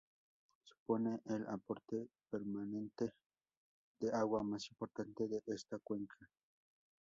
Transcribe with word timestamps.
Supone 0.63 1.21
el 1.27 1.45
aporte 1.47 2.09
permanente 2.27 3.13
de 3.99 4.09
agua 4.11 4.41
más 4.41 4.67
importante 4.71 5.27
de 5.27 5.43
esta 5.53 5.77
cuenca. 5.77 6.17